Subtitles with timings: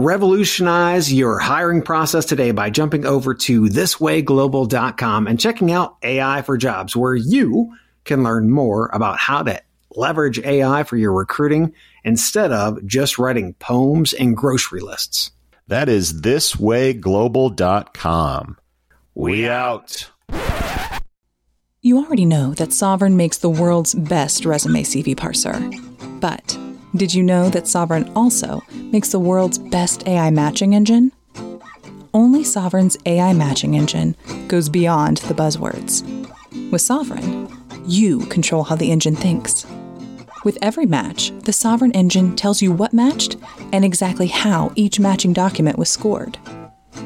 [0.00, 6.56] Revolutionize your hiring process today by jumping over to thiswayglobal.com and checking out AI for
[6.56, 9.60] Jobs, where you can learn more about how to
[9.90, 15.32] leverage AI for your recruiting instead of just writing poems and grocery lists.
[15.66, 18.56] That is thiswayglobal.com.
[19.16, 20.10] We out.
[21.82, 26.20] You already know that Sovren makes the world's best resume CV parser.
[26.20, 26.56] But
[26.96, 31.12] did you know that Sovren also makes the world's best AI matching engine?
[32.14, 34.16] Only Sovren's AI matching engine
[34.48, 36.02] goes beyond the buzzwords.
[36.70, 37.54] With Sovren,
[37.86, 39.66] you control how the engine thinks.
[40.44, 43.36] With every match, the Sovren engine tells you what matched
[43.72, 46.38] and exactly how each matching document was scored.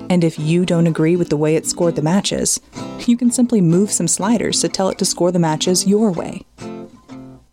[0.09, 2.61] And if you don't agree with the way it scored the matches,
[3.07, 6.45] you can simply move some sliders to tell it to score the matches your way.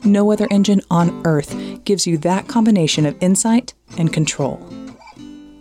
[0.04, 4.58] No other engine on Earth gives you that combination of insight and control.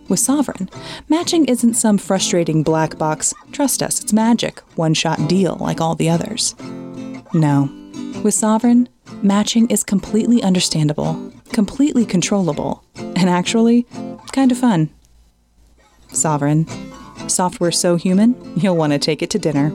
[0.07, 0.71] With Sovren,
[1.07, 5.93] matching isn't some frustrating black box, trust us, it's magic, one shot deal like all
[5.93, 6.55] the others.
[7.33, 7.69] No.
[8.23, 8.87] With Sovren,
[9.21, 13.85] matching is completely understandable, completely controllable, and actually
[14.31, 14.89] kind of fun.
[16.11, 16.67] Sovren.
[17.29, 19.71] Software so human, you'll want to take it to dinner.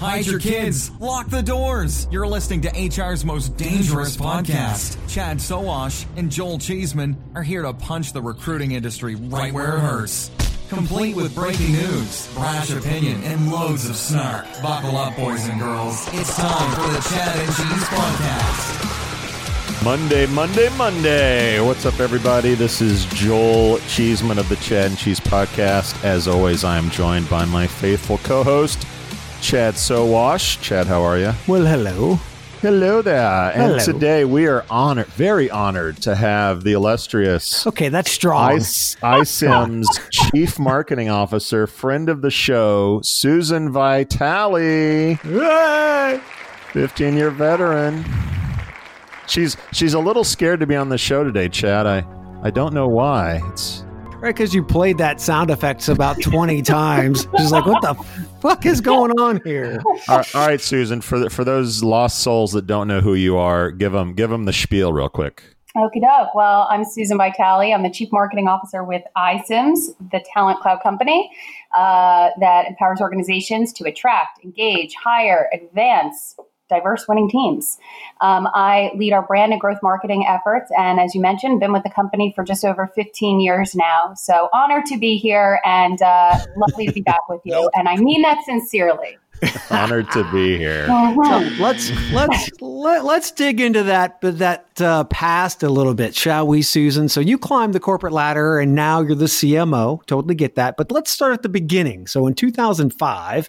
[0.00, 0.90] Hide your kids.
[0.98, 2.08] Lock the doors.
[2.10, 4.96] You're listening to HR's most dangerous podcast.
[5.12, 9.80] Chad Sowash and Joel Cheeseman are here to punch the recruiting industry right where it
[9.80, 10.30] hurts.
[10.70, 14.46] Complete with breaking news, brash opinion, and loads of snark.
[14.62, 16.08] Buckle up, boys and girls.
[16.14, 19.84] It's time for the Chad and Cheese Podcast.
[19.84, 21.60] Monday, Monday, Monday.
[21.60, 22.54] What's up, everybody?
[22.54, 26.02] This is Joel Cheeseman of the Chad and Cheese Podcast.
[26.02, 28.86] As always, I am joined by my faithful co host,
[29.40, 30.60] Chad Sowash.
[30.60, 31.32] Chad, how are you?
[31.48, 32.18] Well, hello.
[32.60, 33.52] Hello there.
[33.54, 33.78] And Hello.
[33.78, 38.50] today we are honored, very honored to have the illustrious Okay, that's strong.
[38.52, 45.14] Ice, iCIMS' Chief Marketing Officer, friend of the show, Susan Vitale.
[46.74, 48.04] 15 year veteran.
[49.26, 51.86] She's she's a little scared to be on the show today, Chad.
[51.86, 52.04] I
[52.42, 53.40] I don't know why.
[53.52, 53.84] It's
[54.20, 57.26] Right, because you played that sound effects about 20 times.
[57.38, 57.94] She's like, what the
[58.40, 59.82] fuck is going on here?
[60.08, 61.00] all right, all right, Susan.
[61.00, 64.30] For the, for those lost souls that don't know who you are, give them give
[64.30, 65.42] them the spiel real quick.
[65.76, 66.34] Okie doke.
[66.34, 67.72] Well, I'm Susan Vitale.
[67.72, 71.30] I'm the Chief Marketing Officer with iCIMS, the talent cloud company
[71.76, 76.34] uh, that empowers organizations to attract, engage, hire, advance
[76.70, 77.76] diverse winning teams.
[78.22, 80.70] Um, I lead our brand and growth marketing efforts.
[80.78, 84.14] And as you mentioned, been with the company for just over 15 years now.
[84.14, 87.68] So honored to be here and uh, lovely to be back with you.
[87.74, 89.18] And I mean that sincerely.
[89.70, 90.86] Honored to be here.
[90.90, 91.58] Mhm.
[91.58, 96.60] Let's let's let, let's dig into that that uh, past a little bit, shall we,
[96.60, 97.08] Susan?
[97.08, 100.04] So you climbed the corporate ladder, and now you're the CMO.
[100.06, 100.76] Totally get that.
[100.76, 102.06] But let's start at the beginning.
[102.06, 103.48] So in 2005,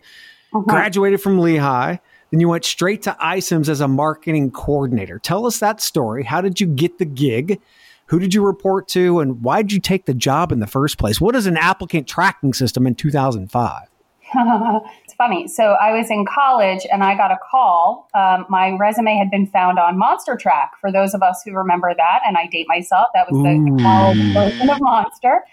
[0.53, 0.65] Mhm.
[0.65, 1.97] graduated from Lehigh.
[2.31, 5.19] Then you went straight to iCIMS as a marketing coordinator.
[5.19, 6.23] Tell us that story.
[6.23, 7.59] How did you get the gig?
[8.07, 9.19] Who did you report to?
[9.19, 11.21] And why did you take the job in the first place?
[11.21, 13.87] What is an applicant tracking system in 2005?
[15.03, 15.47] it's funny.
[15.47, 18.09] So I was in college and I got a call.
[18.13, 20.69] Um, my resume had been found on MonsterTRAK.
[20.79, 24.33] For those of us who remember that, and I date myself, that was the college
[24.33, 25.43] version of Monster.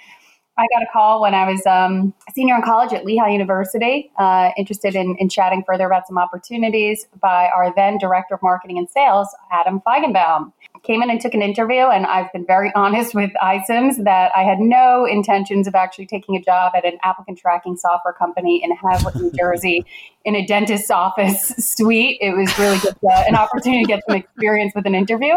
[0.59, 4.11] I got a call when I was um, a senior in college at Lehigh University,
[4.19, 8.77] uh, interested in, in chatting further about some opportunities by our then director of marketing
[8.77, 10.53] and sales, Adam Feigenbaum.
[10.83, 14.43] Came in and took an interview, and I've been very honest with iCIMS that I
[14.43, 18.77] had no intentions of actually taking a job at an applicant tracking software company in
[18.77, 19.85] Hazlet, New Jersey,
[20.25, 22.19] in a dentist's office suite.
[22.21, 25.35] It was really just uh, an opportunity to get some experience with an interview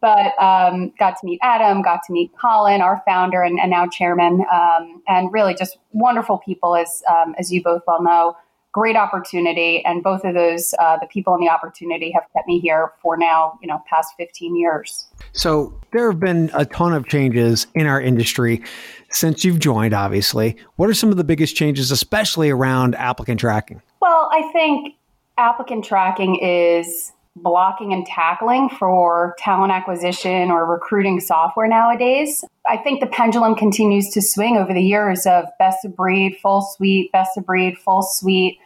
[0.00, 3.86] but um, got to meet Adam, got to meet Colin, our founder and, and now
[3.86, 8.36] chairman, um, and really just wonderful people, as um, as you both well know.
[8.72, 12.58] Great opportunity, and both of those, uh, the people and the opportunity, have kept me
[12.58, 15.06] here for now, you know, past fifteen years.
[15.32, 18.62] So there have been a ton of changes in our industry
[19.10, 19.92] since you've joined.
[19.92, 23.82] Obviously, what are some of the biggest changes, especially around applicant tracking?
[24.00, 24.94] Well, I think
[25.36, 32.44] applicant tracking is blocking and tackling for talent acquisition or recruiting software nowadays.
[32.68, 36.60] I think the pendulum continues to swing over the years of best of breed, full
[36.60, 38.58] suite, best of breed, full suite.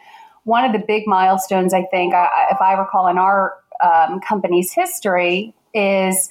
[0.43, 2.13] One of the big milestones, I think,
[2.51, 3.53] if I recall in our
[3.83, 6.29] um, company's history, is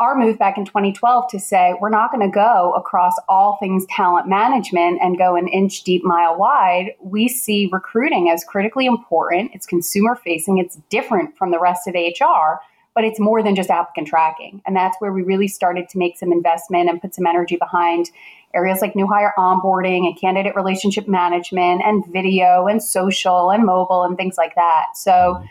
[0.00, 3.84] our move back in 2012 to say we're not going to go across all things
[3.86, 6.94] talent management and go an inch deep, mile wide.
[7.00, 9.50] We see recruiting as critically important.
[9.54, 12.60] It's consumer facing, it's different from the rest of HR,
[12.94, 14.62] but it's more than just applicant tracking.
[14.66, 18.10] And that's where we really started to make some investment and put some energy behind
[18.54, 24.04] areas like new hire onboarding and candidate relationship management and video and social and mobile
[24.04, 24.96] and things like that.
[24.96, 25.46] So, mm-hmm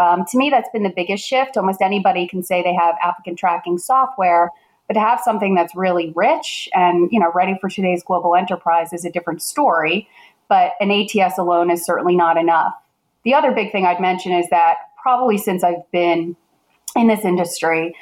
[0.00, 1.58] um, to me, that's been the biggest shift.
[1.58, 4.50] Almost anybody can say they have applicant tracking software,
[4.88, 8.94] but to have something that's really rich and you know ready for today's global enterprise
[8.94, 10.08] is a different story.
[10.48, 12.72] But an ATS alone is certainly not enough.
[13.24, 16.34] The other big thing I'd mention is that probably since I've been
[16.96, 17.94] in this industry,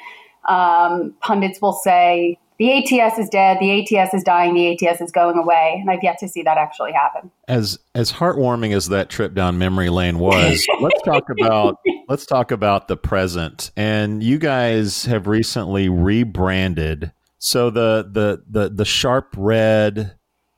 [0.47, 5.11] um, pundits will say the ATS is dead, the ATS is dying, the ATS is
[5.11, 7.31] going away, and I've yet to see that actually happen.
[7.47, 11.77] As as heartwarming as that trip down memory lane was, let's talk about
[12.09, 13.71] let's talk about the present.
[13.77, 17.13] And you guys have recently rebranded.
[17.37, 20.15] So the the the the sharp red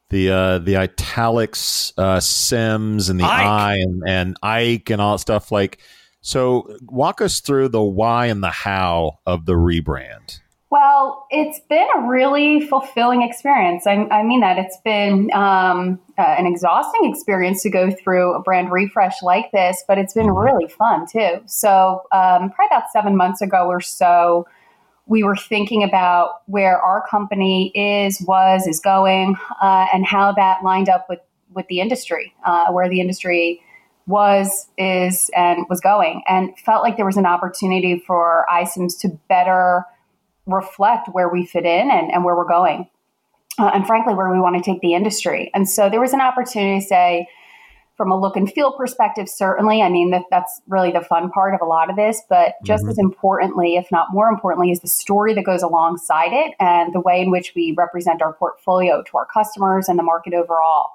[0.09, 3.45] the uh, the italics uh, Sims and the Ike.
[3.45, 5.79] I and, and Ike and all that stuff like
[6.21, 10.40] so walk us through the why and the how of the rebrand.
[10.71, 13.85] Well, it's been a really fulfilling experience.
[13.85, 18.41] I, I mean that it's been um, uh, an exhausting experience to go through a
[18.41, 21.41] brand refresh like this, but it's been really fun too.
[21.45, 24.47] So, um, probably about seven months ago or so,
[25.07, 30.63] we were thinking about where our company is, was, is going, uh, and how that
[30.63, 31.19] lined up with
[31.53, 33.61] with the industry, uh, where the industry
[34.07, 39.09] was, is, and was going, and felt like there was an opportunity for iCIMS to
[39.27, 39.85] better
[40.45, 42.87] reflect where we fit in and, and where we're going.
[43.59, 45.51] Uh, and frankly, where we want to take the industry.
[45.53, 47.27] And so there was an opportunity to say,
[47.97, 51.53] from a look and feel perspective, certainly, I mean, that, that's really the fun part
[51.53, 52.21] of a lot of this.
[52.29, 52.91] But just mm-hmm.
[52.91, 57.01] as importantly, if not more importantly, is the story that goes alongside it and the
[57.01, 60.89] way in which we represent our portfolio to our customers and the market overall.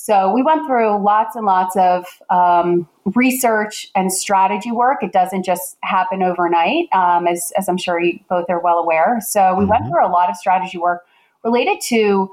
[0.00, 5.02] So we went through lots and lots of um, research and strategy work.
[5.02, 9.20] It doesn't just happen overnight, um, as, as I'm sure you both are well aware.
[9.20, 9.70] So we mm-hmm.
[9.70, 11.04] went through a lot of strategy work
[11.42, 12.32] related to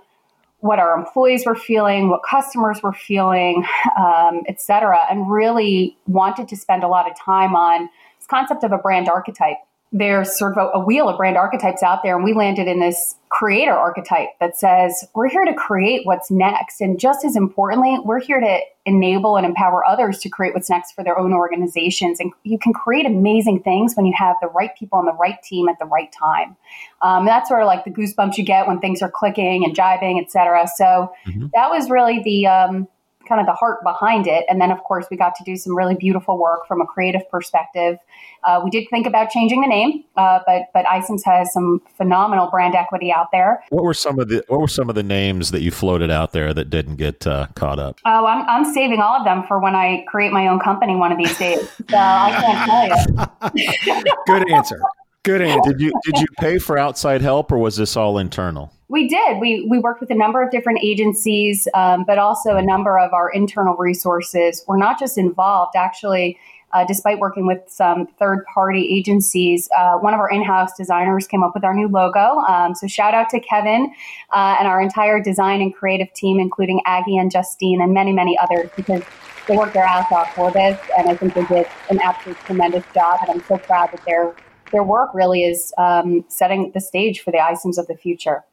[0.60, 3.66] what our employees were feeling, what customers were feeling,
[3.98, 8.64] um, et cetera, and really wanted to spend a lot of time on this concept
[8.64, 9.58] of a brand archetype
[9.92, 12.82] there's sort of a, a, wheel of brand archetypes out there, and we landed in
[12.82, 16.80] this creator archetype that says we're here to create what's next.
[16.80, 20.94] And just as importantly, we're here to enable and empower others to create what's next
[20.94, 22.22] for their own organizations.
[22.22, 25.42] And you can create amazing things when you have the right people on the right
[25.44, 26.56] team at the right time.
[27.02, 30.22] Um, that's sort of like the goosebumps you get when things are clicking and jiving,
[30.22, 30.66] et cetera.
[30.74, 31.48] So mm-hmm.
[31.54, 32.88] that was really the um,
[33.28, 34.46] kind of the heart behind it.
[34.50, 37.28] And then, of course, we got to do some really beautiful work from a creative
[37.30, 37.98] perspective.
[38.44, 42.50] Uh, we did think about changing the name, uh, but but iCIMS has some phenomenal
[42.50, 43.64] brand equity out there.
[43.70, 46.32] What were some of the What were some of the names that you floated out
[46.32, 48.00] there that didn't get uh, caught up?
[48.06, 51.12] Oh, I'm I'm saving all of them for when I create my own company one
[51.12, 51.70] of these days.
[51.90, 54.04] So I can't tell you.
[54.28, 54.80] Good answer.
[55.26, 55.72] Good answer.
[55.72, 58.72] Did you did you pay for outside help or was this all internal?
[58.90, 59.40] We did.
[59.42, 63.12] We we worked with a number of different agencies, um, but also a number of
[63.12, 64.64] our internal resources.
[64.68, 65.76] We're not just involved.
[65.76, 66.38] Actually,
[66.74, 71.26] uh, despite working with some third party agencies, uh, one of our in house designers
[71.26, 72.38] came up with our new logo.
[72.48, 73.92] Um, so shout out to Kevin
[74.32, 78.38] uh, and our entire design and creative team, including Aggie and Justine and many many
[78.38, 79.02] others, because
[79.48, 82.84] they worked their ass off for this, and I think they did an absolutely tremendous
[82.94, 83.18] job.
[83.22, 84.36] And I'm so proud that their
[84.72, 88.44] their work really is um, setting the stage for the iCIMS of the future.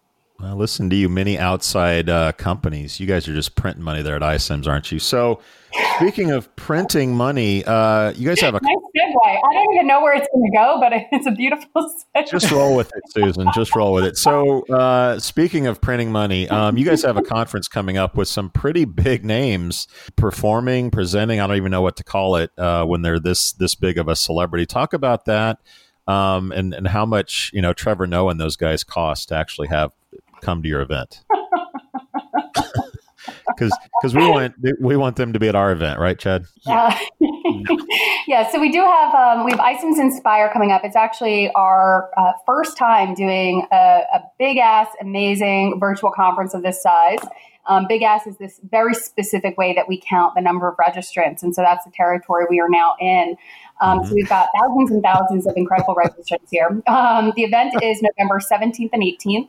[0.42, 2.98] I listen to you, many outside uh, companies.
[2.98, 4.98] You guys are just printing money there at iCIMS, aren't you?
[4.98, 5.40] So,
[5.96, 9.14] speaking of printing money, uh, you guys have a nice segue.
[9.24, 12.28] I don't even know where it's going to go, but it's a beautiful segue.
[12.28, 13.46] Just roll with it, Susan.
[13.54, 14.16] Just roll with it.
[14.16, 18.26] So, uh, speaking of printing money, um, you guys have a conference coming up with
[18.26, 21.38] some pretty big names performing, presenting.
[21.38, 24.08] I don't even know what to call it uh, when they're this this big of
[24.08, 24.66] a celebrity.
[24.66, 25.58] Talk about that.
[26.06, 29.68] Um, and, and how much you know Trevor Noah and those guys cost to actually
[29.68, 29.92] have
[30.40, 31.22] come to your event?
[33.54, 36.44] Because because we want we want them to be at our event, right, Chad?
[36.66, 36.98] Yeah.
[37.20, 37.76] Uh,
[38.26, 38.50] yeah.
[38.50, 40.82] So we do have um, we have iCIMS Inspire coming up.
[40.84, 46.62] It's actually our uh, first time doing a, a big ass amazing virtual conference of
[46.62, 47.20] this size.
[47.66, 51.42] Um, big ass is this very specific way that we count the number of registrants,
[51.42, 53.36] and so that's the territory we are now in.
[53.80, 54.08] Um, mm-hmm.
[54.08, 56.82] So we've got thousands and thousands of incredible registrants here.
[56.86, 59.48] Um, the event is November 17th and 18th.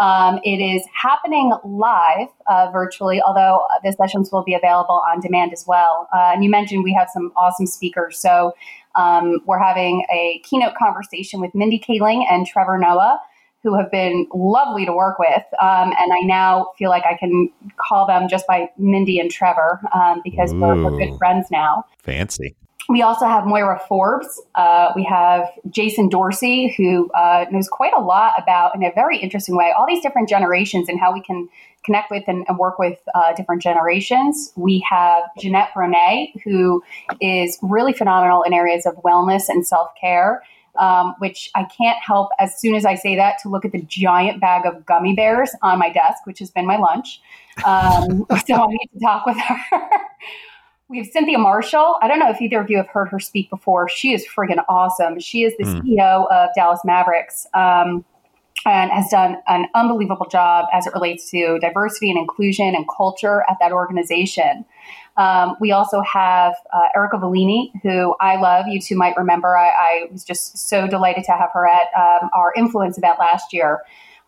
[0.00, 5.52] Um, it is happening live uh, virtually, although the sessions will be available on demand
[5.52, 6.08] as well.
[6.14, 8.18] Uh, and you mentioned we have some awesome speakers.
[8.18, 8.52] So
[8.94, 13.20] um, we're having a keynote conversation with Mindy Kaling and Trevor Noah
[13.62, 15.44] who have been lovely to work with.
[15.60, 19.80] Um, and I now feel like I can call them just by Mindy and Trevor
[19.94, 21.84] um, because we're, we're, good friends now.
[22.02, 22.56] Fancy
[22.88, 24.40] we also have Moira Forbes.
[24.54, 29.18] Uh, we have Jason Dorsey, who uh, knows quite a lot about, in a very
[29.18, 31.48] interesting way, all these different generations and how we can
[31.84, 34.52] connect with and, and work with uh, different generations.
[34.56, 36.82] We have Jeanette Bronée, who
[37.20, 40.42] is really phenomenal in areas of wellness and self care.
[40.78, 43.82] Um, which I can't help as soon as I say that to look at the
[43.82, 47.20] giant bag of gummy bears on my desk, which has been my lunch.
[47.66, 49.58] Um, so I need to talk with her.
[50.92, 51.96] We have Cynthia Marshall.
[52.02, 53.88] I don't know if either of you have heard her speak before.
[53.88, 55.18] She is friggin' awesome.
[55.20, 55.80] She is the mm.
[55.80, 58.04] CEO of Dallas Mavericks um,
[58.66, 63.42] and has done an unbelievable job as it relates to diversity and inclusion and culture
[63.48, 64.66] at that organization.
[65.16, 68.66] Um, we also have uh, Erica Volini, who I love.
[68.68, 69.56] You two might remember.
[69.56, 73.54] I, I was just so delighted to have her at um, our influence event last
[73.54, 73.80] year.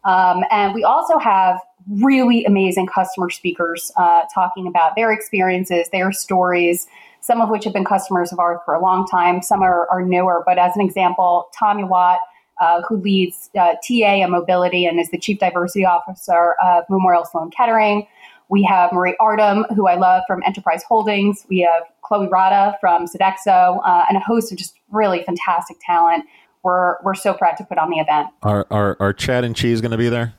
[0.05, 6.13] Um, and we also have really amazing customer speakers uh, talking about their experiences, their
[6.13, 6.87] stories,
[7.21, 10.03] some of which have been customers of ours for a long time, some are, are
[10.03, 10.43] newer.
[10.45, 12.19] But as an example, Tommy Watt,
[12.61, 17.25] uh, who leads uh, TA and mobility and is the chief diversity officer of Memorial
[17.25, 18.07] Sloan Kettering.
[18.49, 21.47] We have Marie Artim, who I love from Enterprise Holdings.
[21.49, 26.25] We have Chloe Rada from Sodexo, uh, and a host of just really fantastic talent.
[26.63, 28.29] We're, we're so proud to put on the event.
[28.43, 30.35] Are, are, are Chad and Cheese going to be there?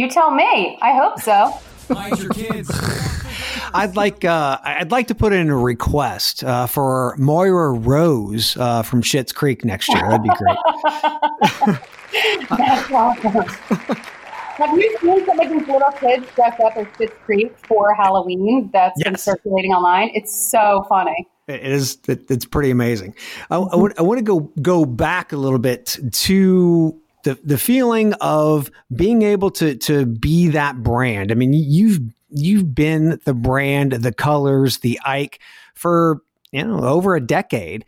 [0.00, 0.78] You tell me.
[0.80, 1.52] I hope so.
[1.90, 2.70] Hide your kids.
[3.74, 8.80] I'd like uh, I'd like to put in a request uh, for Moira Rose uh,
[8.80, 10.00] from Schitt's Creek next year.
[10.00, 10.56] That'd be great.
[12.48, 13.44] That's awesome.
[14.56, 18.70] Have you seen some of these little kids dress up as Schitt's Creek for Halloween?
[18.72, 19.04] That's yes.
[19.04, 20.12] been circulating online.
[20.14, 21.28] It's so funny.
[21.46, 21.98] It is.
[22.08, 23.14] It, it's pretty amazing.
[23.50, 27.58] I, I, want, I want to go go back a little bit to the the
[27.58, 31.32] feeling of being able to to be that brand.
[31.32, 32.00] I mean, you've
[32.30, 35.40] you've been the brand, the colors, the Ike
[35.74, 36.22] for
[36.52, 37.84] you know over a decade.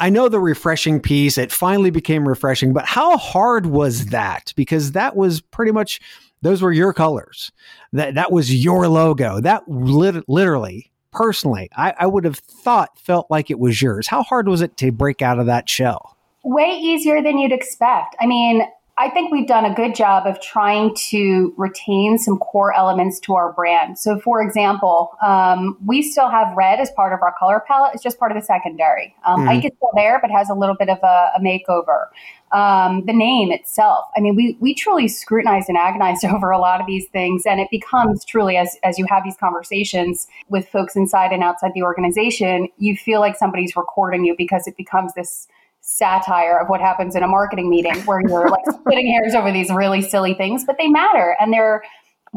[0.00, 4.52] I know the refreshing piece, it finally became refreshing, but how hard was that?
[4.54, 6.00] Because that was pretty much
[6.42, 7.50] those were your colors.
[7.92, 9.40] That that was your logo.
[9.40, 14.06] That lit- literally, personally, I, I would have thought felt like it was yours.
[14.06, 16.17] How hard was it to break out of that shell?
[16.44, 18.16] Way easier than you'd expect.
[18.20, 18.62] I mean,
[18.98, 23.34] I think we've done a good job of trying to retain some core elements to
[23.36, 23.96] our brand.
[23.96, 27.92] So, for example, um, we still have red as part of our color palette.
[27.94, 29.14] It's just part of the secondary.
[29.24, 29.50] Um, mm-hmm.
[29.50, 32.06] Ike is still there, but has a little bit of a, a makeover.
[32.50, 34.06] Um, the name itself.
[34.16, 37.60] I mean, we we truly scrutinized and agonized over a lot of these things, and
[37.60, 41.82] it becomes truly as as you have these conversations with folks inside and outside the
[41.82, 45.46] organization, you feel like somebody's recording you because it becomes this
[45.88, 49.70] satire of what happens in a marketing meeting where you're like splitting hairs over these
[49.70, 51.34] really silly things, but they matter.
[51.40, 51.82] And there,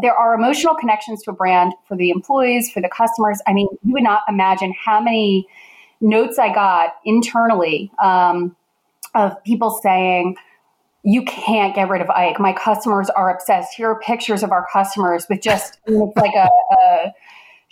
[0.02, 3.42] there are emotional connections to a brand for the employees, for the customers.
[3.46, 5.48] I mean, you would not imagine how many
[6.00, 8.56] notes I got internally um,
[9.14, 10.38] of people saying,
[11.04, 12.40] you can't get rid of Ike.
[12.40, 13.74] My customers are obsessed.
[13.76, 17.14] Here are pictures of our customers with just, it's like a, a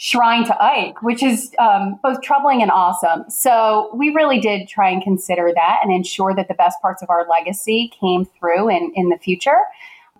[0.01, 3.29] shrine to Ike, which is um, both troubling and awesome.
[3.29, 7.10] So we really did try and consider that and ensure that the best parts of
[7.10, 9.58] our legacy came through in, in the future.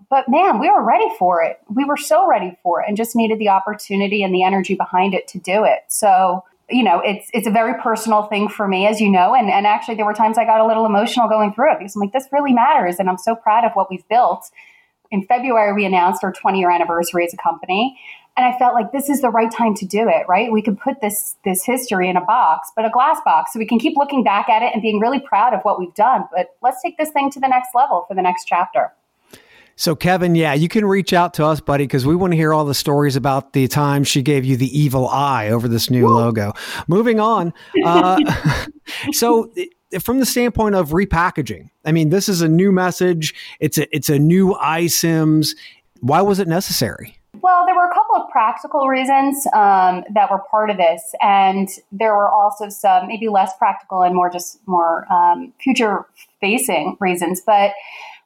[0.10, 1.62] But man, we were ready for it.
[1.74, 5.14] We were so ready for it and just needed the opportunity and the energy behind
[5.14, 5.86] it to do it.
[5.88, 9.34] So, you know, it's it's a very personal thing for me, as you know.
[9.34, 11.96] And, and actually, there were times I got a little emotional going through it because
[11.96, 12.98] I'm like, this really matters.
[13.00, 14.52] And I'm so proud of what we've built
[15.12, 18.00] in February, we announced our 20 year anniversary as a company.
[18.40, 20.50] And I felt like this is the right time to do it, right?
[20.50, 23.66] We could put this this history in a box, but a glass box, so we
[23.66, 26.24] can keep looking back at it and being really proud of what we've done.
[26.34, 28.94] But let's take this thing to the next level for the next chapter.
[29.76, 32.54] So, Kevin, yeah, you can reach out to us, buddy, because we want to hear
[32.54, 36.08] all the stories about the time she gave you the evil eye over this new
[36.08, 36.54] logo.
[36.88, 37.54] Moving on.
[37.84, 38.20] Uh,
[39.12, 39.52] so,
[40.00, 43.36] from the standpoint of repackaging, I mean, this is a new message.
[43.60, 45.58] It's a it's a new iCIMS.
[46.00, 47.20] Why was it necessary?
[47.42, 47.76] Well, there
[48.32, 53.52] practical reasons um, that were part of this, and there were also some maybe less
[53.58, 56.06] practical and more just more um, future
[56.42, 57.42] facing reasons.
[57.46, 57.72] But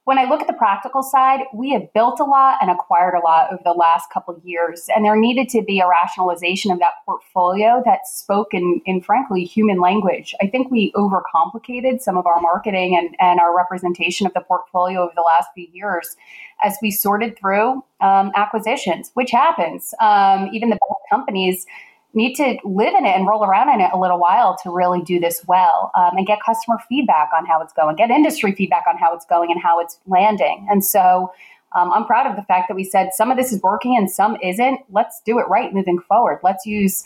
[0.04, 3.24] when I look at the practical side, we have built a lot and acquired a
[3.24, 4.86] lot over the last couple of years.
[4.94, 9.44] And there needed to be a rationalization of that portfolio that spoke in, in frankly,
[9.44, 10.34] human language.
[10.42, 15.00] I think we overcomplicated some of our marketing and, and our representation of the portfolio
[15.00, 16.16] over the last few years
[16.62, 19.94] as we sorted through um, acquisitions, which happens.
[20.00, 21.66] Um, even the best companies
[22.14, 25.02] need to live in it and roll around in it a little while to really
[25.02, 28.84] do this well um, and get customer feedback on how it's going, get industry feedback
[28.88, 30.66] on how it's going and how it's landing.
[30.70, 31.32] And so
[31.74, 34.10] um, I'm proud of the fact that we said some of this is working and
[34.10, 34.80] some isn't.
[34.90, 36.38] Let's do it right moving forward.
[36.42, 37.04] Let's use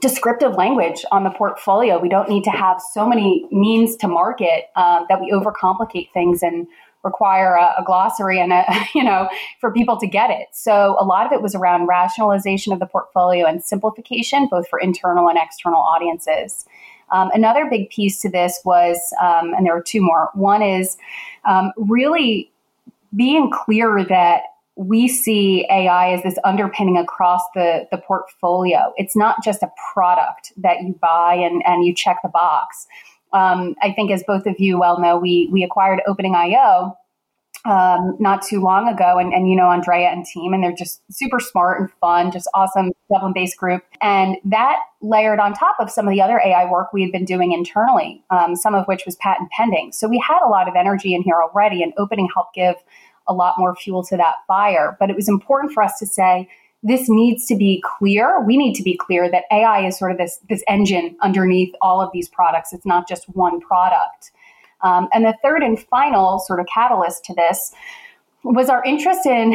[0.00, 1.98] descriptive language on the portfolio.
[1.98, 6.42] We don't need to have so many means to market um, that we overcomplicate things
[6.42, 6.66] and
[7.02, 8.64] require a, a, glossary and a
[8.94, 9.28] you know
[9.60, 10.48] for people to get it.
[10.52, 14.78] So a lot of it was around rationalization of the portfolio and simplification both for
[14.78, 16.64] internal and external audiences.
[17.12, 20.30] Um, another big piece to this was um, and there were two more.
[20.34, 20.96] One is
[21.44, 22.50] um, really
[23.16, 24.42] being clear that
[24.76, 28.94] we see AI as this underpinning across the, the portfolio.
[28.96, 32.86] It's not just a product that you buy and, and you check the box
[33.32, 36.96] um, I think, as both of you well know, we we acquired Opening.io
[37.66, 41.02] um, not too long ago, and, and you know Andrea and team, and they're just
[41.10, 46.08] super smart and fun, just awesome Dublin-based group, and that layered on top of some
[46.08, 49.16] of the other AI work we had been doing internally, um, some of which was
[49.16, 49.92] patent pending.
[49.92, 52.76] So we had a lot of energy in here already, and Opening helped give
[53.28, 54.96] a lot more fuel to that fire.
[54.98, 56.48] But it was important for us to say
[56.82, 58.40] this needs to be clear.
[58.40, 62.00] We need to be clear that AI is sort of this, this engine underneath all
[62.00, 62.72] of these products.
[62.72, 64.32] It's not just one product.
[64.82, 67.72] Um, and the third and final sort of catalyst to this
[68.42, 69.54] was our interest in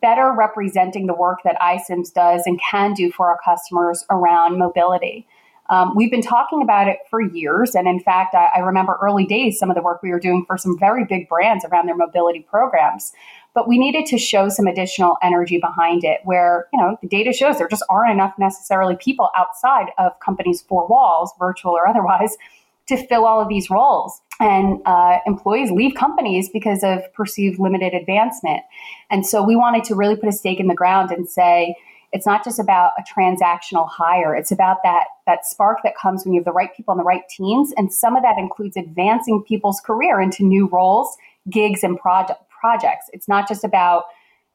[0.00, 5.26] better representing the work that iCIMS does and can do for our customers around mobility.
[5.70, 7.74] Um, we've been talking about it for years.
[7.76, 10.44] And in fact, I, I remember early days, some of the work we were doing
[10.46, 13.12] for some very big brands around their mobility programs
[13.54, 17.32] but we needed to show some additional energy behind it where you know the data
[17.32, 22.36] shows there just aren't enough necessarily people outside of companies' four walls virtual or otherwise
[22.88, 24.20] to fill all of these roles.
[24.40, 28.62] And uh, employees leave companies because of perceived limited advancement.
[29.10, 31.76] And so we wanted to really put a stake in the ground and say
[32.12, 34.34] it's not just about a transactional hire.
[34.34, 37.04] It's about that that spark that comes when you have the right people on the
[37.04, 37.72] right teams.
[37.76, 41.16] And some of that includes advancing people's career into new roles
[41.48, 43.06] gigs and project, projects.
[43.12, 44.04] It's not just about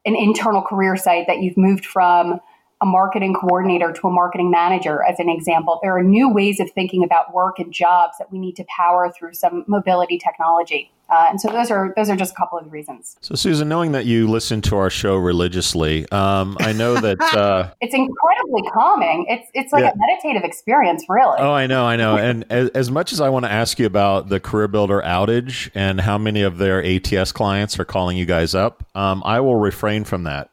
[0.04, 2.40] an internal career site that you've moved from
[2.82, 5.78] a marketing coordinator to a marketing manager, as an example.
[5.82, 9.10] There are new ways of thinking about work and jobs that we need to power
[9.10, 10.92] through some mobility technology.
[11.08, 13.16] Uh, and so those are those are just a couple of the reasons.
[13.20, 17.72] So Susan, knowing that you listen to our show religiously, um, I know that uh,
[17.80, 19.26] it's incredibly calming.
[19.28, 19.92] It's it's like yeah.
[19.92, 21.38] a meditative experience, really.
[21.38, 22.16] Oh, I know, I know.
[22.16, 26.00] and as, as, much as I want to ask you about the CareerBuilder outage and
[26.00, 30.02] how many of their ATS clients are calling you guys up, um, I will refrain
[30.02, 30.52] from that.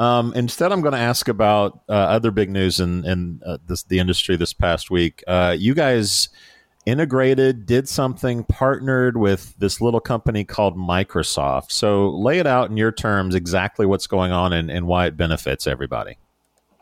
[0.00, 3.82] um, instead, I'm going to ask about uh, other big news in, in uh, this,
[3.82, 5.22] the industry this past week.
[5.28, 6.30] Uh, you guys
[6.86, 11.70] integrated, did something, partnered with this little company called Microsoft.
[11.70, 15.18] So lay it out in your terms exactly what's going on and, and why it
[15.18, 16.16] benefits everybody.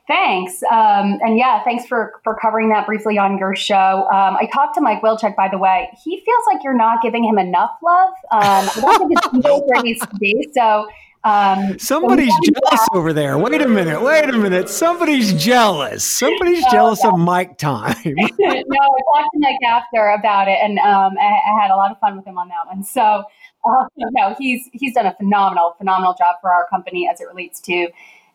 [0.07, 0.63] Thanks.
[0.71, 4.09] Um, and yeah, thanks for, for covering that briefly on your show.
[4.13, 5.91] Um, I talked to Mike Wilczek, by the way.
[6.03, 8.13] He feels like you're not giving him enough love.
[8.31, 10.49] Um, I don't think it's where he needs to be.
[10.55, 10.89] So
[11.25, 12.89] um, Somebody's so jealous that.
[12.95, 13.37] over there.
[13.39, 14.01] Wait a minute.
[14.03, 14.69] Wait a minute.
[14.69, 16.05] Somebody's jealous.
[16.05, 17.97] Somebody's no, jealous of Mike time.
[18.05, 21.91] no, I talked to Mike after about it, and um, I, I, had a lot
[21.91, 22.85] of fun with him on that one.
[22.85, 23.25] So,
[23.65, 27.61] uh, no, he's he's done a phenomenal, phenomenal job for our company as it relates
[27.63, 27.89] to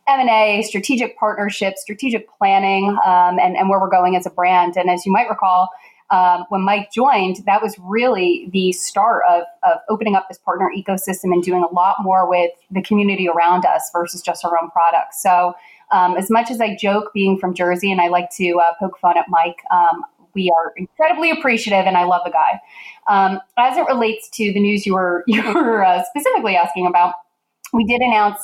[0.07, 4.75] M&A, strategic partnerships, strategic planning, um, and, and where we're going as a brand.
[4.75, 5.69] And as you might recall,
[6.11, 10.69] um, when Mike joined, that was really the start of, of opening up this partner
[10.75, 14.69] ecosystem and doing a lot more with the community around us versus just our own
[14.69, 15.21] products.
[15.21, 15.53] So,
[15.91, 18.97] um, as much as I joke being from Jersey and I like to uh, poke
[18.99, 22.59] fun at Mike, um, we are incredibly appreciative and I love the guy.
[23.07, 27.13] Um, as it relates to the news you were, you were uh, specifically asking about,
[27.73, 28.39] we did announce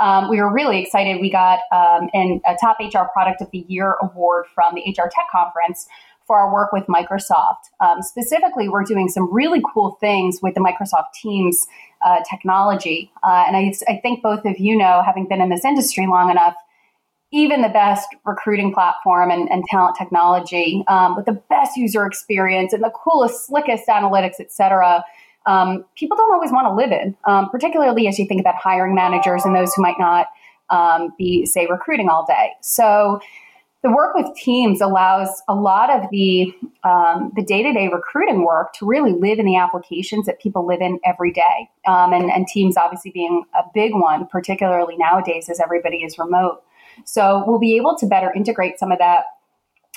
[0.00, 1.20] um, we were really excited.
[1.20, 5.08] We got um, an, a top HR product of the year award from the HR
[5.08, 5.86] Tech Conference
[6.26, 7.62] for our work with Microsoft.
[7.80, 11.66] Um, specifically, we're doing some really cool things with the Microsoft Teams
[12.04, 13.10] uh, technology.
[13.22, 16.30] Uh, and I, I think both of you know, having been in this industry long
[16.30, 16.54] enough,
[17.32, 22.74] even the best recruiting platform and, and talent technology um, with the best user experience
[22.74, 25.02] and the coolest, slickest analytics, et cetera,
[25.46, 28.94] um, people don't always want to live in, um, particularly as you think about hiring
[28.94, 30.26] managers and those who might not
[30.70, 32.50] um, be, say, recruiting all day.
[32.60, 33.20] So
[33.82, 38.44] the work with teams allows a lot of the um, the day to day recruiting
[38.44, 42.30] work to really live in the applications that people live in every day, um, and,
[42.30, 46.62] and teams obviously being a big one, particularly nowadays as everybody is remote.
[47.04, 49.24] So we'll be able to better integrate some of that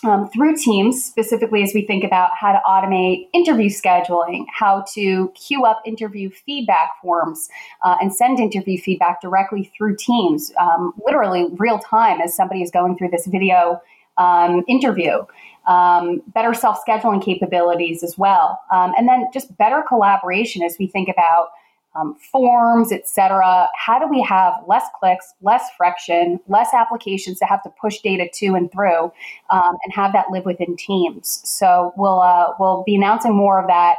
[0.04, 5.32] um, through Teams, specifically as we think about how to automate interview scheduling, how to
[5.36, 7.48] queue up interview feedback forms,
[7.84, 12.72] uh, and send interview feedback directly through Teams, um, literally real time as somebody is
[12.72, 13.82] going through this video
[14.18, 15.24] um, interview.
[15.68, 18.60] Um, better self scheduling capabilities as well.
[18.72, 21.50] Um, and then just better collaboration as we think about
[21.96, 23.70] um, forms, etc.
[23.76, 28.28] How do we have less clicks, less friction, less applications to have to push data
[28.34, 29.12] to and through,
[29.50, 31.42] um, and have that live within Teams?
[31.44, 33.96] So we'll uh, we'll be announcing more of that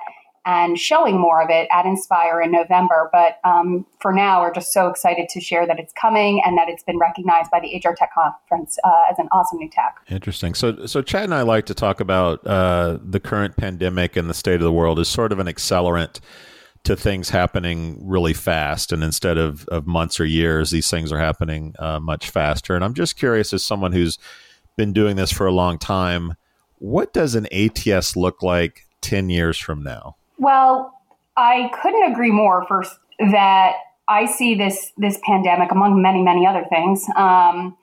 [0.46, 3.10] and showing more of it at Inspire in November.
[3.12, 6.68] But um, for now, we're just so excited to share that it's coming and that
[6.68, 9.96] it's been recognized by the HR Tech Conference uh, as an awesome new tech.
[10.08, 10.54] Interesting.
[10.54, 14.34] So, so Chad and I like to talk about uh, the current pandemic and the
[14.34, 16.20] state of the world as sort of an accelerant
[16.86, 18.92] to things happening really fast.
[18.92, 22.74] And instead of, of months or years, these things are happening uh, much faster.
[22.74, 24.18] And I'm just curious, as someone who's
[24.76, 26.34] been doing this for a long time,
[26.78, 30.16] what does an ATS look like 10 years from now?
[30.38, 30.92] Well,
[31.36, 33.74] I couldn't agree more first that
[34.08, 37.76] I see this this pandemic among many many other things um,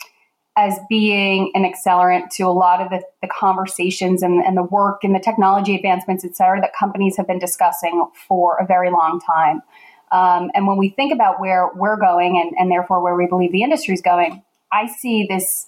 [0.56, 5.04] as being an accelerant to a lot of the, the conversations and, and, the work
[5.04, 9.20] and the technology advancements, et cetera, that companies have been discussing for a very long
[9.20, 9.62] time.
[10.12, 13.52] Um, and when we think about where we're going and, and therefore where we believe
[13.52, 15.68] the industry is going, I see this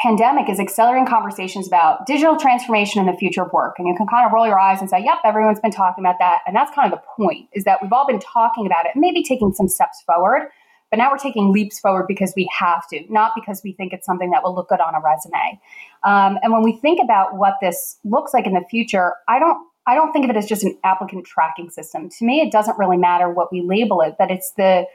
[0.00, 3.76] pandemic is accelerating conversations about digital transformation and the future of work.
[3.78, 6.16] And you can kind of roll your eyes and say, yep, everyone's been talking about
[6.18, 6.38] that.
[6.46, 9.22] And that's kind of the point is that we've all been talking about it, maybe
[9.22, 10.48] taking some steps forward.
[10.90, 14.06] But now we're taking leaps forward because we have to, not because we think it's
[14.06, 15.60] something that will look good on a resume.
[16.04, 19.58] Um, and when we think about what this looks like in the future, I don't
[19.86, 22.10] I don't think of it as just an applicant tracking system.
[22.10, 24.86] To me, it doesn't really matter what we label it, but it's the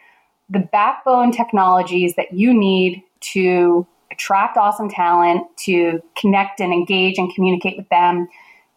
[0.49, 3.01] the backbone technologies that you need
[3.34, 8.27] to attract awesome talent, to connect and engage and communicate with them,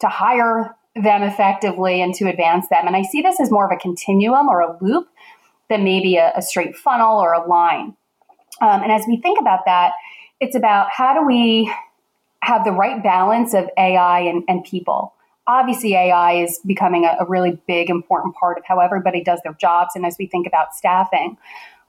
[0.00, 2.87] to hire them effectively and to advance them.
[2.87, 5.09] And I see this as more of a continuum or a loop
[5.68, 7.96] than maybe a, a straight funnel or a line.
[8.61, 9.92] Um, and as we think about that,
[10.40, 11.72] it's about how do we
[12.42, 15.12] have the right balance of AI and, and people.
[15.46, 19.55] Obviously, AI is becoming a, a really big, important part of how everybody does their
[19.55, 21.37] jobs, and as we think about staffing.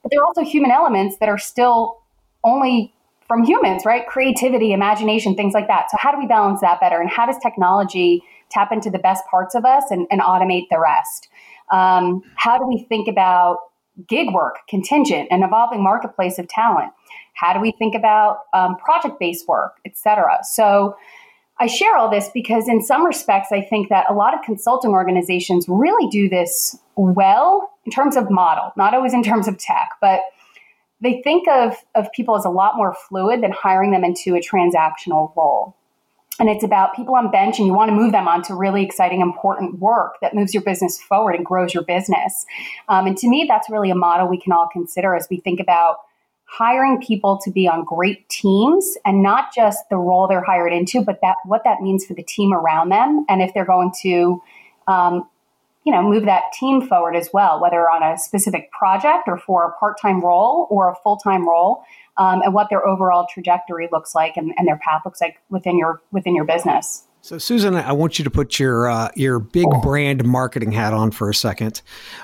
[0.04, 2.00] But there are also human elements that are still
[2.44, 2.94] only
[3.28, 4.08] from humans, right?
[4.08, 5.92] Creativity, imagination, things like that.
[5.92, 7.00] So, how do we balance that better?
[7.02, 10.80] And how does technology tap into the best parts of us and, and automate the
[10.80, 11.28] rest?
[11.72, 13.58] Um, how do we think about
[14.08, 16.92] gig work, contingent, an evolving marketplace of talent?
[17.34, 20.40] How do we think about um, project based work, et cetera?
[20.44, 20.96] So,
[21.60, 24.92] I share all this because, in some respects, I think that a lot of consulting
[24.92, 29.90] organizations really do this well in terms of model, not always in terms of tech,
[30.00, 30.22] but
[31.02, 34.40] they think of, of people as a lot more fluid than hiring them into a
[34.40, 35.76] transactional role.
[36.40, 39.22] And it's about people on bench, and you want to move them onto really exciting,
[39.22, 42.46] important work that moves your business forward and grows your business.
[42.90, 45.60] Um, and to me, that's really a model we can all consider as we think
[45.60, 45.98] about
[46.46, 51.02] hiring people to be on great teams and not just the role they're hired into,
[51.02, 54.42] but that what that means for the team around them, and if they're going to
[54.88, 55.28] um,
[55.88, 59.64] you know, move that team forward as well, whether on a specific project or for
[59.64, 61.82] a part-time role or a full-time role,
[62.18, 65.78] um, and what their overall trajectory looks like and, and, their path looks like within
[65.78, 67.08] your within your business.
[67.22, 71.12] So, Susan, I want you to put your uh, your big brand marketing hat on
[71.12, 71.82] for a second.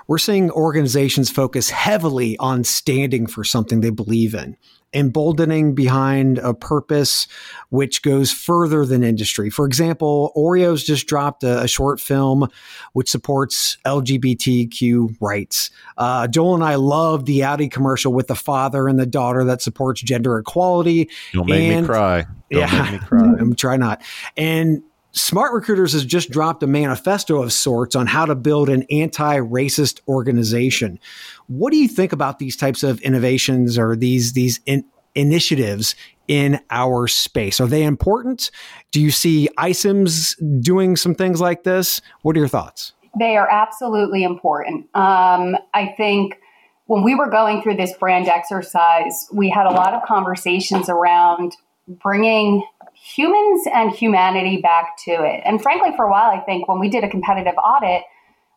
[0.08, 4.58] We're seeing organizations focus heavily on standing for something they believe in
[4.94, 7.28] emboldening behind a purpose
[7.70, 9.50] which goes further than industry.
[9.50, 12.50] For example, Oreos just dropped a, a short film
[12.94, 15.72] which supports LGBTQ rights.
[15.98, 19.62] Uh, Joel and I love the Audi commercial with the father and the daughter that
[19.62, 21.10] supports gender equality.
[21.34, 22.26] Don't make and, me cry.
[22.52, 23.34] Don't yeah, make me cry.
[23.40, 24.02] I'm try not.
[24.38, 29.38] And SmartRecruiters has just dropped a manifesto of sorts on how to build an anti
[29.38, 31.00] racist organization.
[31.48, 35.96] What do you think about these types of innovations or these, these in, initiatives
[36.28, 37.60] in our space?
[37.60, 38.50] Are they important?
[38.92, 42.02] Do you see iCIMS doing some things like this?
[42.24, 42.94] What are your thoughts?
[43.20, 44.86] They are absolutely important.
[44.96, 46.40] Um, I think
[46.88, 51.56] when we were going through this brand exercise, we had a lot of conversations around
[51.88, 52.64] bringing
[53.04, 55.42] humans and humanity back to it.
[55.44, 58.04] And frankly, for a while, I think when we did a competitive audit,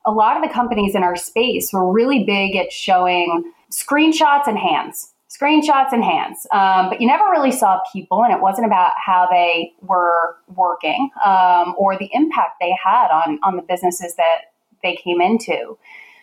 [0.04, 4.56] a lot of the companies in our space were really big at showing screenshots and
[4.56, 6.46] hands, screenshots and hands.
[6.52, 11.10] Um, but you never really saw people, and it wasn't about how they were working
[11.24, 14.52] um, or the impact they had on, on the businesses that
[14.84, 15.76] they came into.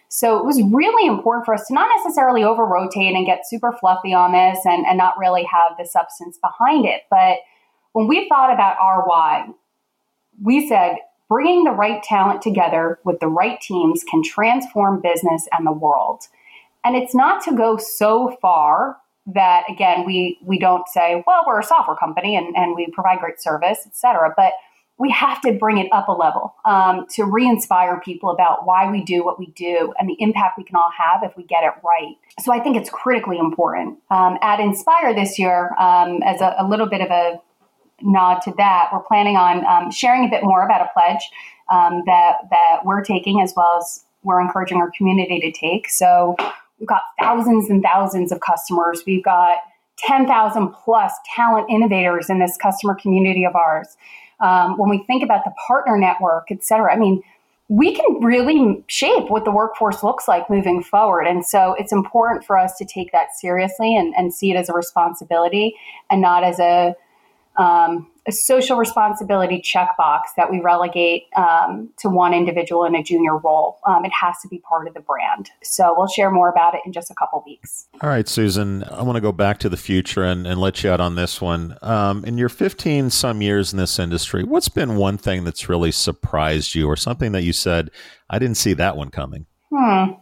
[0.07, 3.73] So it was really important for us to not necessarily over rotate and get super
[3.73, 7.39] fluffy on this and, and not really have the substance behind it, but
[7.93, 9.47] when we thought about our why,
[10.41, 10.95] we said
[11.29, 16.23] bringing the right talent together with the right teams can transform business and the world.
[16.83, 21.59] And it's not to go so far that again we we don't say, well, we're
[21.59, 24.33] a software company and, and we provide great service, et cetera.
[24.35, 24.53] But
[24.97, 29.03] we have to bring it up a level um, to re-inspire people about why we
[29.03, 31.73] do what we do and the impact we can all have if we get it
[31.83, 32.15] right.
[32.39, 33.97] So I think it's critically important.
[34.11, 37.41] Um, at Inspire this year, um, as a, a, little bit of a
[38.01, 41.29] nod to that, we're planning on um, sharing a bit more about a pledge
[41.71, 45.89] um, that that we're taking, as well as we're encouraging our community to take.
[45.89, 46.35] So
[46.79, 49.03] we've got thousands and thousands of customers.
[49.05, 49.57] We've got
[49.99, 53.95] 10,000 plus talent innovators in this customer community of ours.
[54.39, 57.21] Um, when we think about the partner network, et cetera, I mean,
[57.69, 61.25] we can really shape what the workforce looks like moving forward.
[61.25, 64.67] And so it's important for us to take that seriously and, and see it as
[64.67, 65.75] a responsibility
[66.11, 66.95] and not as a
[67.55, 73.37] um, a social responsibility checkbox that we relegate um, to one individual in a junior
[73.37, 73.79] role.
[73.85, 75.49] Um, it has to be part of the brand.
[75.61, 77.87] So we'll share more about it in just a couple weeks.
[78.01, 80.89] All right, Susan, I want to go back to the future and, and let you
[80.89, 81.77] out on this one.
[81.81, 85.91] Um, in your 15 some years in this industry, what's been one thing that's really
[85.91, 87.91] surprised you or something that you said,
[88.29, 89.47] I didn't see that one coming?
[89.69, 90.13] Hmm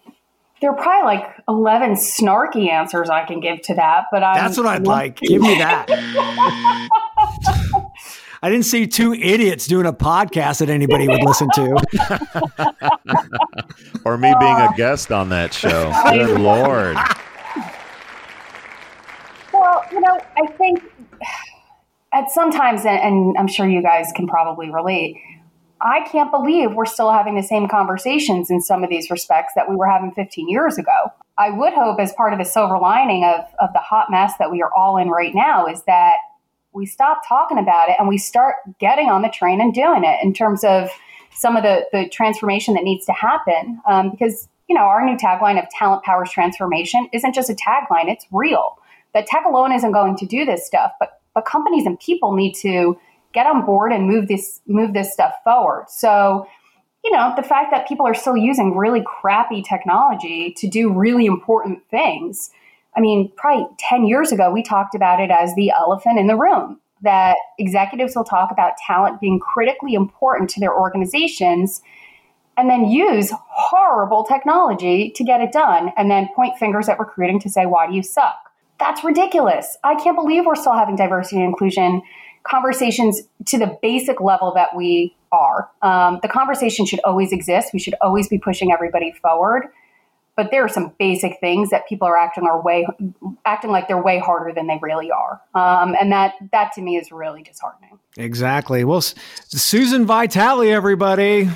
[0.62, 4.58] there are probably like 11 snarky answers I can give to that, but I'm, That's
[4.58, 5.18] what I'd like.
[5.18, 5.88] Give me that.
[8.44, 11.76] I didn't see two idiots doing a podcast that anybody would listen to.
[14.06, 15.92] or me being a guest on that show.
[16.10, 16.98] Good Lord.
[19.54, 20.82] Well, you know, I think
[22.14, 25.18] at sometimes, and I'm sure you guys can probably relate,
[25.80, 29.70] I can't believe we're still having the same conversations in some of these respects that
[29.70, 31.12] we were having 15 years ago.
[31.38, 34.52] I would hope, as part of the silver lining of, of the hot mess that
[34.52, 36.16] we are all in right now, is that
[36.74, 40.24] we stop talking about it and we start getting on the train and doing it
[40.24, 40.90] in terms of
[41.34, 43.82] some of the, the transformation that needs to happen.
[43.88, 48.08] Um, because, you know, our new tagline of talent powers transformation isn't just a tagline,
[48.08, 48.78] it's real.
[49.14, 52.54] That tech alone isn't going to do this stuff, but, but companies and people need
[52.56, 52.98] to
[53.34, 55.86] get on board and move this move this stuff forward.
[55.90, 56.48] So,
[57.04, 61.26] you know, the fact that people are still using really crappy technology to do really
[61.26, 62.52] important things.
[62.96, 66.36] I mean, probably 10 years ago, we talked about it as the elephant in the
[66.36, 71.82] room that executives will talk about talent being critically important to their organizations
[72.58, 77.40] and then use horrible technology to get it done and then point fingers at recruiting
[77.40, 78.52] to say, why do you suck?
[78.80, 79.78] That's ridiculous.
[79.84, 82.02] I can't believe we're still having diversity and inclusion
[82.44, 85.70] conversations to the basic level that we are.
[85.82, 87.70] Um, the conversation should always exist.
[87.74, 89.68] We should always be pushing everybody forward.
[90.38, 92.88] But there are some basic things that people are acting are way
[93.46, 96.98] acting like they're way harder than they really are, um, and that that to me
[96.98, 98.00] is really disheartening.
[98.18, 98.84] Exactly.
[98.84, 101.50] Well, Susan Vitale, everybody.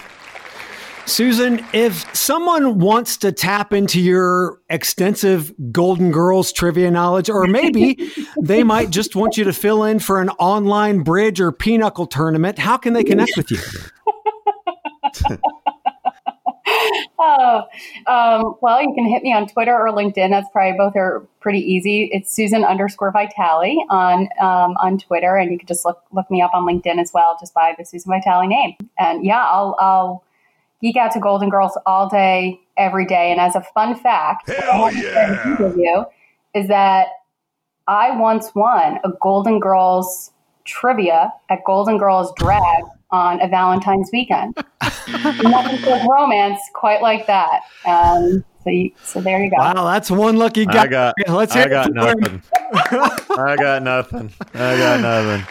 [1.06, 8.12] Susan, if someone wants to tap into your extensive Golden Girls trivia knowledge, or maybe
[8.42, 12.58] they might just want you to fill in for an online bridge or pinochle tournament,
[12.58, 13.60] how can they connect with you?
[17.20, 17.64] oh,
[18.08, 20.30] um, well, you can hit me on Twitter or LinkedIn.
[20.30, 22.10] That's probably both are pretty easy.
[22.12, 26.42] It's Susan underscore Vitale on um, on Twitter, and you can just look look me
[26.42, 28.76] up on LinkedIn as well, just by the Susan Vitale name.
[29.00, 30.24] And yeah, I'll I'll
[30.82, 33.32] geek out to Golden Girls all day, every day.
[33.32, 35.76] And as a fun fact, Hell yeah.
[35.76, 36.06] you
[36.54, 37.08] is that
[37.88, 40.32] I once won a Golden Girls
[40.66, 44.56] trivia at Golden Girls Drag on a Valentine's weekend.
[45.08, 47.62] Nothing feels romance quite like that.
[47.86, 49.58] Um, so, you, so there you go.
[49.58, 50.84] Wow, that's one lucky guy.
[50.84, 52.20] I got, Let's I hear got it for him.
[52.20, 52.42] nothing.
[53.40, 54.32] I got nothing.
[54.54, 55.48] I got nothing.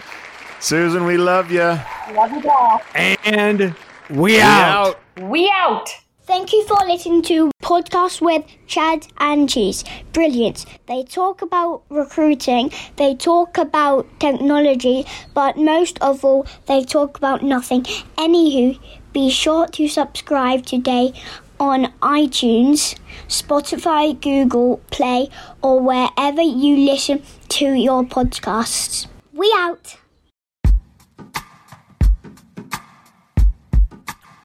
[0.60, 1.60] Susan, we love you.
[1.60, 2.80] Love you all.
[2.94, 3.74] And
[4.10, 4.96] we We out.
[5.18, 5.30] out.
[5.30, 5.88] We out.
[6.26, 9.84] Thank you for listening to Podcast with Chad and Cheese.
[10.14, 10.64] Brilliant.
[10.86, 17.42] They talk about recruiting, they talk about technology, but most of all, they talk about
[17.42, 17.82] nothing.
[18.16, 18.80] Anywho,
[19.12, 21.12] be sure to subscribe today
[21.60, 25.28] on iTunes, Spotify, Google Play,
[25.60, 29.08] or wherever you listen to your podcasts.
[29.34, 29.98] We out.